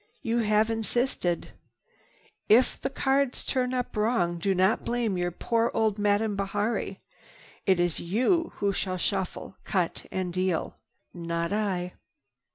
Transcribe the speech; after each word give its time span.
You 0.23 0.39
have 0.39 0.71
insisted. 0.71 1.49
If 2.49 2.81
the 2.81 2.89
cards 2.89 3.45
turn 3.45 3.71
up 3.71 3.95
wrong, 3.95 4.39
do 4.39 4.55
not 4.55 4.83
blame 4.83 5.15
your 5.15 5.29
poor 5.29 5.69
old 5.75 5.99
Madame 5.99 6.35
Bihari. 6.35 7.01
It 7.67 7.79
is 7.79 7.99
you 7.99 8.51
who 8.55 8.73
shall 8.73 8.97
shuffle, 8.97 9.57
cut 9.63 10.07
and 10.11 10.33
deal—not 10.33 11.53
I." 11.53 11.93